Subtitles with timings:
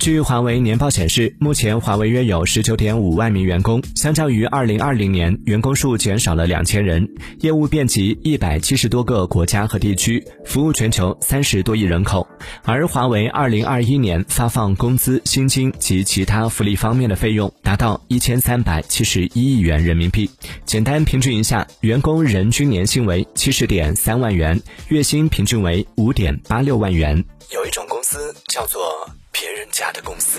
[0.00, 7.06] 据华为年报显示，目前华为约有十九点五万名员工，相较于二零二零年，员工数减少了两千人，
[7.40, 12.26] 业务遍及一百七十多个国家和地区，服务全球三十多亿人口。
[12.64, 20.30] 而华为二零二一年发放工资、薪金及其他福利方面的费用达到一千三百七十一亿元人民币。
[20.64, 24.58] 简单平均一下，员工人均年薪为七十点三万元，
[24.88, 27.22] 月薪平均为五点八六万元。
[27.52, 28.80] 有一种公司叫做。
[29.40, 30.38] 别人家的公司。